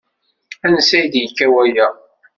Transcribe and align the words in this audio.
Ansa 0.65 0.97
i 0.99 1.07
d-yekka 1.13 1.47
waya? 1.53 1.87